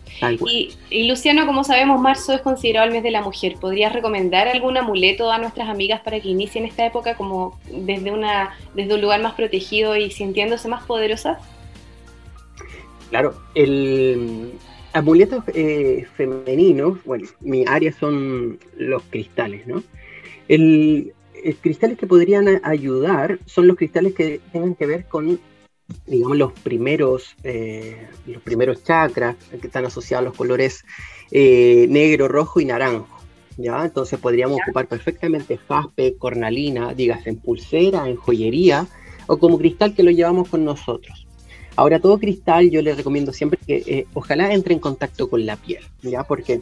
Y, 0.90 1.08
Luciano, 1.08 1.46
como 1.46 1.64
sabemos, 1.64 2.00
marzo 2.00 2.34
es 2.34 2.42
considerado 2.42 2.86
el 2.86 2.92
mes 2.92 3.02
de 3.02 3.10
la 3.10 3.22
mujer. 3.22 3.56
¿Podrías 3.60 3.92
recomendar 3.92 4.48
algún 4.48 4.76
amuleto 4.76 5.30
a 5.30 5.38
nuestras 5.38 5.68
amigas 5.68 6.00
para 6.02 6.20
que 6.20 6.28
inicien 6.28 6.64
esta 6.64 6.86
época 6.86 7.16
como 7.16 7.58
desde, 7.70 8.10
una, 8.10 8.56
desde 8.74 8.94
un 8.94 9.00
lugar 9.00 9.22
más 9.22 9.34
protegido 9.34 9.96
y 9.96 10.10
sintiéndose 10.10 10.68
más 10.68 10.84
poderosas? 10.84 11.38
Claro, 13.10 13.34
el 13.54 14.52
amuleto 14.92 15.42
eh, 15.54 16.06
femenino, 16.16 16.98
bueno, 17.04 17.26
mi 17.40 17.64
área 17.66 17.92
son 17.92 18.58
los 18.76 19.02
cristales, 19.04 19.66
¿no? 19.66 19.82
El, 20.48 21.14
el 21.42 21.56
cristales 21.56 21.96
que 21.96 22.06
podrían 22.06 22.60
ayudar 22.64 23.38
son 23.46 23.66
los 23.66 23.76
cristales 23.76 24.14
que 24.14 24.40
tengan 24.52 24.74
que 24.74 24.86
ver 24.86 25.06
con 25.06 25.40
digamos, 26.06 26.36
los 26.36 26.52
primeros, 26.52 27.36
eh, 27.44 28.08
los 28.26 28.42
primeros 28.42 28.82
chakras 28.84 29.36
que 29.60 29.66
están 29.66 29.84
asociados 29.84 30.22
a 30.22 30.28
los 30.28 30.36
colores 30.36 30.84
eh, 31.30 31.86
negro, 31.88 32.28
rojo 32.28 32.60
y 32.60 32.64
naranjo. 32.64 33.08
¿ya? 33.56 33.84
Entonces 33.84 34.18
podríamos 34.18 34.58
ocupar 34.62 34.86
perfectamente 34.86 35.58
jaspe, 35.68 36.14
cornalina, 36.16 36.94
digas 36.94 37.26
en 37.26 37.36
pulsera, 37.36 38.08
en 38.08 38.16
joyería 38.16 38.86
o 39.26 39.38
como 39.38 39.58
cristal 39.58 39.94
que 39.94 40.02
lo 40.02 40.10
llevamos 40.10 40.48
con 40.48 40.64
nosotros. 40.64 41.26
Ahora, 41.76 41.98
todo 41.98 42.18
cristal 42.18 42.70
yo 42.70 42.82
les 42.82 42.96
recomiendo 42.96 43.32
siempre 43.32 43.58
que 43.66 43.82
eh, 43.86 44.06
ojalá 44.14 44.52
entre 44.52 44.74
en 44.74 44.80
contacto 44.80 45.28
con 45.28 45.44
la 45.44 45.56
piel, 45.56 45.82
¿ya? 46.02 46.22
Porque 46.22 46.60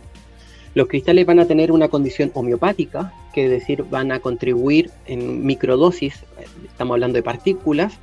los 0.75 0.89
cristales 0.89 1.27
van 1.27 1.39
a 1.39 1.47
tener 1.47 1.71
una 1.71 1.89
condición 1.89 2.31
homeopática, 2.33 3.13
que 3.35 3.45
es 3.45 3.51
decir, 3.51 3.85
van 3.91 4.11
a 4.11 4.21
contribuir 4.21 4.91
en 5.07 5.45
microdosis, 5.45 6.25
estamos 6.67 6.95
hablando 6.95 7.17
de 7.17 7.23
partículas, 7.23 7.99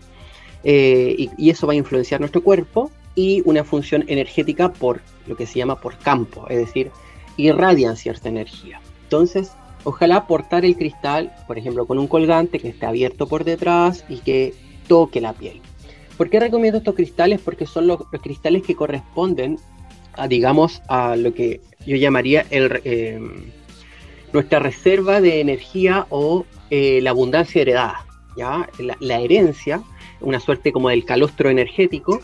eh, 0.63 1.29
y, 1.37 1.49
eso 1.49 1.67
va 1.67 1.73
a 1.73 1.77
influenciar 1.77 2.19
nuestro 2.19 2.43
cuerpo 2.43 2.91
y 3.15 3.41
una 3.45 3.63
función 3.63 4.03
energética 4.07 4.71
por 4.71 5.01
lo 5.27 5.35
que 5.35 5.45
se 5.45 5.59
llama 5.59 5.79
por 5.79 5.97
campo, 5.97 6.45
es 6.49 6.57
decir, 6.57 6.91
irradian 7.37 7.95
cierta 7.95 8.29
energía. 8.29 8.81
Entonces, 9.03 9.51
ojalá 9.83 10.27
portar 10.27 10.65
el 10.65 10.75
cristal, 10.75 11.33
por 11.47 11.57
ejemplo, 11.57 11.85
con 11.85 11.97
un 11.97 12.07
colgante 12.07 12.59
que 12.59 12.69
esté 12.69 12.85
abierto 12.85 13.27
por 13.27 13.43
detrás 13.43 14.03
y 14.09 14.17
que 14.17 14.53
toque 14.87 15.21
la 15.21 15.33
piel. 15.33 15.61
¿Por 16.17 16.29
qué 16.29 16.39
recomiendo 16.39 16.79
estos 16.79 16.95
cristales? 16.95 17.39
Porque 17.39 17.65
son 17.65 17.87
los, 17.87 18.01
cristales 18.21 18.63
que 18.63 18.75
corresponden 18.75 19.57
a, 20.13 20.27
digamos, 20.27 20.81
a 20.89 21.15
lo 21.15 21.33
que 21.33 21.61
yo 21.85 21.95
llamaría 21.95 22.45
el, 22.49 22.81
eh, 22.83 23.19
nuestra 24.33 24.59
reserva 24.59 25.21
de 25.21 25.39
energía 25.39 26.05
o 26.09 26.45
eh, 26.69 26.99
la 27.01 27.11
abundancia 27.11 27.61
heredada. 27.61 28.05
¿ya? 28.37 28.69
la 28.99 29.19
herencia 29.19 29.81
una 30.21 30.39
suerte 30.39 30.71
como 30.71 30.89
del 30.89 31.05
calostro 31.05 31.49
energético 31.49 32.21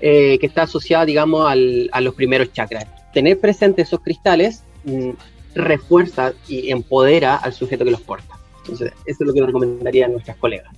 eh, 0.00 0.38
que 0.38 0.46
está 0.46 0.62
asociada, 0.62 1.04
digamos, 1.04 1.50
a 1.50 2.00
los 2.00 2.14
primeros 2.14 2.52
chakras. 2.52 2.86
Tener 3.12 3.40
presente 3.40 3.82
esos 3.82 4.00
cristales 4.00 4.62
mm, 4.84 5.10
refuerza 5.54 6.32
y 6.46 6.70
empodera 6.70 7.36
al 7.36 7.52
sujeto 7.52 7.84
que 7.84 7.90
los 7.90 8.00
porta. 8.00 8.38
Entonces, 8.60 8.92
eso 9.06 9.24
es 9.24 9.26
lo 9.26 9.32
que 9.32 9.42
recomendaría 9.42 10.06
a 10.06 10.08
nuestras 10.08 10.36
colegas. 10.36 10.72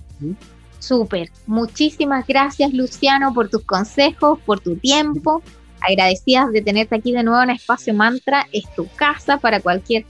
Súper. 0.79 1.29
Muchísimas 1.45 2.25
gracias, 2.25 2.73
Luciano, 2.73 3.33
por 3.33 3.49
tus 3.49 3.63
consejos, 3.63 4.39
por 4.45 4.59
tu 4.59 4.75
tiempo. 4.77 5.43
Agradecidas 5.81 6.51
de 6.51 6.61
tenerte 6.61 6.95
aquí 6.95 7.11
de 7.11 7.23
nuevo 7.23 7.41
en 7.43 7.51
Espacio 7.51 7.93
Mantra. 7.93 8.47
Es 8.51 8.63
tu 8.75 8.87
casa 8.95 9.37
para 9.37 9.59
cualquier 9.59 10.05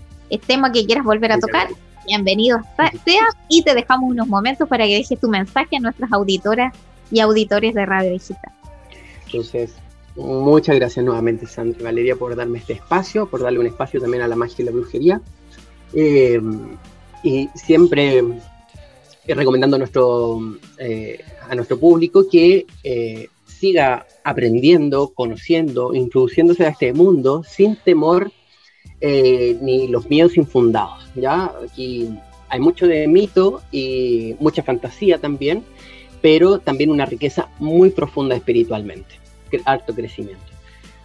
tema 0.48 0.72
que 0.72 0.86
quieras 0.86 1.04
volver 1.04 1.32
a 1.32 1.40
tocar 1.40 1.68
bienvenido 2.06 2.60
seas 3.06 3.36
y 3.48 3.64
te 3.64 3.74
dejamos 3.74 4.10
unos 4.12 4.28
momentos 4.28 4.68
para 4.68 4.86
que 4.86 4.96
dejes 4.96 5.20
tu 5.20 5.30
mensaje 5.30 5.78
a 5.78 5.80
nuestras 5.80 6.12
auditoras 6.12 6.74
y 7.12 7.20
auditores 7.20 7.74
de 7.74 7.86
Radio 7.86 8.12
Digital. 8.12 8.52
Entonces, 9.26 9.74
muchas 10.16 10.76
gracias 10.76 11.06
nuevamente, 11.06 11.46
Sandra 11.46 11.84
Valeria, 11.84 12.16
por 12.16 12.36
darme 12.36 12.60
este 12.60 12.74
espacio, 12.74 13.30
por 13.30 13.42
darle 13.42 13.60
un 13.60 13.68
espacio 13.68 14.00
también 14.00 14.24
a 14.24 14.28
la 14.28 14.36
magia 14.36 14.56
y 14.60 14.64
la 14.64 14.72
brujería. 14.72 15.22
Eh, 15.94 16.42
y 17.24 17.50
siempre 17.56 18.20
eh, 18.20 19.36
recomendando 19.36 19.76
a 19.76 19.80
nuestro, 19.80 20.40
eh, 20.78 21.20
a 21.50 21.56
nuestro 21.56 21.78
público 21.78 22.26
que 22.30 22.66
siga 23.46 24.08
aprendiendo, 24.24 25.14
conociendo, 25.14 25.94
introduciéndose 25.94 26.66
a 26.66 26.70
este 26.70 26.94
mundo 26.94 27.44
sin 27.44 27.76
temor 27.76 28.32
eh, 29.04 29.58
ni 29.62 29.88
los 29.88 30.08
miedos 30.10 30.38
infundados. 30.38 31.01
¿Ya? 31.16 31.52
Aquí 31.64 32.10
hay 32.50 32.60
mucho 32.60 32.88
de 32.88 33.08
mito 33.08 33.62
y 33.72 34.36
mucha 34.40 34.64
fantasía 34.64 35.18
también, 35.18 35.64
pero 36.22 36.60
también 36.60 36.90
una 36.92 37.06
riqueza 37.06 37.50
muy 37.60 37.90
profunda 37.90 38.36
espiritualmente, 38.36 39.16
alto 39.66 39.94
crecimiento. 39.94 40.44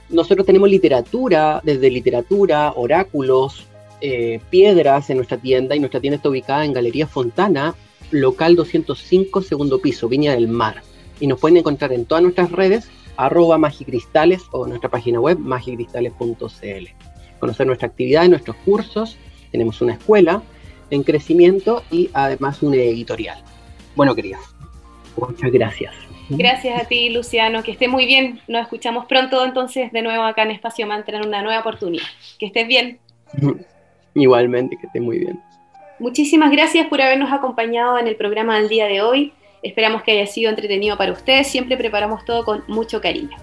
Nosotros 0.09 0.47
tenemos 0.47 0.71
literatura, 0.71 1.61
desde 1.64 1.90
literatura, 1.90 2.73
oráculos, 2.77 3.66
eh, 4.01 4.40
piedras 4.51 5.09
en 5.11 5.16
nuestra 5.16 5.38
tienda 5.38 5.75
y 5.75 5.81
nuestra 5.81 6.01
tienda 6.01 6.16
está 6.16 6.29
ubicada 6.29 6.64
en 6.64 6.73
Galería 6.73 7.07
Fontana, 7.07 7.75
local 8.11 8.55
205, 8.55 9.42
segundo 9.42 9.81
piso, 9.81 10.09
Viña 10.09 10.33
del 10.33 10.49
Mar. 10.49 10.83
Y 11.19 11.27
nos 11.27 11.40
pueden 11.40 11.57
encontrar 11.57 11.92
en 11.92 12.05
todas 12.05 12.23
nuestras 12.23 12.53
redes, 12.53 12.88
arroba 13.16 13.59
magicristales 13.59 14.42
o 14.53 14.66
nuestra 14.66 14.90
página 14.90 15.19
web 15.21 15.38
magicristales.cl. 15.38 16.88
Conocer 17.40 17.66
nuestra 17.66 17.88
actividad 17.88 18.25
y 18.25 18.29
nuestros 18.29 18.57
cursos. 18.64 19.16
Tenemos 19.50 19.80
una 19.80 19.94
escuela 19.94 20.42
en 20.90 21.02
crecimiento 21.02 21.82
y 21.90 22.11
además 22.12 22.62
un 22.62 22.74
editorial. 22.74 23.38
Bueno, 23.94 24.14
queridos, 24.14 24.40
muchas 25.16 25.50
gracias. 25.50 25.94
Gracias 26.28 26.82
a 26.82 26.85
ti, 26.87 27.11
Luciano. 27.11 27.62
Que 27.62 27.72
esté 27.72 27.88
muy 27.88 28.06
bien. 28.06 28.40
Nos 28.48 28.62
escuchamos 28.62 29.06
pronto 29.06 29.44
entonces 29.44 29.92
de 29.92 30.02
nuevo 30.02 30.24
acá 30.24 30.42
en 30.42 30.50
Espacio 30.50 30.87
Mantra 30.87 31.18
en 31.18 31.26
una 31.26 31.42
nueva 31.42 31.61
oportunidad. 31.61 32.06
Que 32.38 32.46
estés 32.46 32.66
bien. 32.66 32.98
Igualmente, 34.14 34.76
que 34.76 34.87
esté 34.87 35.00
muy 35.00 35.18
bien. 35.18 35.40
Muchísimas 35.98 36.50
gracias 36.50 36.88
por 36.88 37.00
habernos 37.00 37.32
acompañado 37.32 37.98
en 37.98 38.06
el 38.06 38.16
programa 38.16 38.59
del 38.59 38.68
día 38.68 38.87
de 38.87 39.02
hoy. 39.02 39.32
Esperamos 39.62 40.02
que 40.02 40.12
haya 40.12 40.26
sido 40.26 40.50
entretenido 40.50 40.96
para 40.96 41.12
ustedes. 41.12 41.46
Siempre 41.46 41.76
preparamos 41.76 42.24
todo 42.24 42.44
con 42.44 42.64
mucho 42.66 43.00
cariño. 43.00 43.37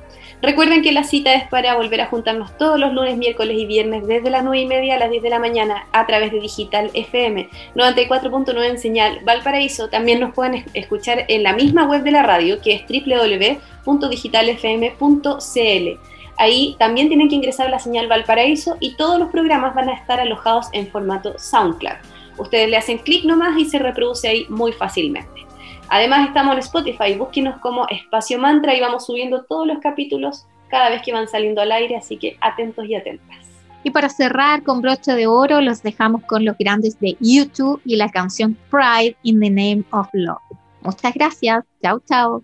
Recuerden 0.43 0.81
que 0.81 0.91
la 0.91 1.05
cita 1.05 1.33
es 1.35 1.47
para 1.47 1.77
volver 1.77 2.01
a 2.01 2.07
juntarnos 2.07 2.57
todos 2.57 2.77
los 2.77 2.91
lunes, 2.91 3.15
miércoles 3.15 3.57
y 3.57 3.65
viernes 3.65 4.05
desde 4.05 4.29
las 4.29 4.43
9 4.43 4.59
y 4.59 4.65
media 4.65 4.95
a 4.95 4.99
las 4.99 5.09
10 5.09 5.23
de 5.23 5.29
la 5.29 5.39
mañana 5.39 5.87
a 5.93 6.05
través 6.05 6.33
de 6.33 6.41
Digital 6.41 6.91
FM 6.93 7.47
94.9 7.75 8.71
en 8.71 8.77
señal 8.77 9.19
Valparaíso. 9.23 9.87
También 9.87 10.19
nos 10.19 10.33
pueden 10.33 10.65
escuchar 10.73 11.23
en 11.29 11.43
la 11.43 11.53
misma 11.53 11.85
web 11.85 12.03
de 12.03 12.11
la 12.11 12.23
radio 12.23 12.59
que 12.59 12.73
es 12.73 12.83
www.digitalfm.cl. 13.85 15.99
Ahí 16.37 16.75
también 16.77 17.07
tienen 17.07 17.29
que 17.29 17.35
ingresar 17.35 17.69
la 17.69 17.79
señal 17.79 18.09
Valparaíso 18.09 18.75
y 18.81 18.97
todos 18.97 19.17
los 19.19 19.29
programas 19.29 19.73
van 19.73 19.87
a 19.87 19.93
estar 19.93 20.19
alojados 20.19 20.67
en 20.73 20.91
formato 20.91 21.39
SoundCloud. 21.39 21.95
Ustedes 22.37 22.69
le 22.69 22.75
hacen 22.75 22.97
clic 22.97 23.23
nomás 23.23 23.57
y 23.57 23.63
se 23.63 23.79
reproduce 23.79 24.27
ahí 24.27 24.45
muy 24.49 24.73
fácilmente. 24.73 25.42
Además 25.93 26.27
estamos 26.27 26.53
en 26.53 26.59
Spotify, 26.61 27.13
búsquenos 27.15 27.59
como 27.59 27.87
Espacio 27.87 28.39
Mantra 28.39 28.73
y 28.73 28.81
vamos 28.81 29.05
subiendo 29.05 29.43
todos 29.43 29.67
los 29.67 29.77
capítulos 29.77 30.47
cada 30.67 30.89
vez 30.89 31.03
que 31.03 31.13
van 31.13 31.27
saliendo 31.27 31.61
al 31.61 31.71
aire, 31.71 31.95
así 31.95 32.17
que 32.17 32.35
atentos 32.41 32.83
y 32.87 32.95
atentas. 32.95 33.37
Y 33.83 33.91
para 33.91 34.09
cerrar 34.09 34.63
con 34.63 34.81
broche 34.81 35.13
de 35.13 35.27
oro, 35.27 35.61
los 35.61 35.83
dejamos 35.83 36.23
con 36.23 36.45
los 36.45 36.57
grandes 36.57 36.99
de 36.99 37.15
YouTube 37.19 37.79
y 37.85 37.95
la 37.95 38.09
canción 38.09 38.57
Pride 38.71 39.15
in 39.21 39.39
the 39.39 39.51
Name 39.51 39.83
of 39.91 40.07
Love. 40.13 40.41
Muchas 40.81 41.13
gracias. 41.13 41.63
Chao, 41.79 42.01
chao. 42.09 42.43